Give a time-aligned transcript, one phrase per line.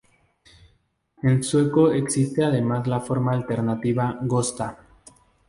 [1.21, 4.79] En sueco existe además la forma alternativa: Gösta.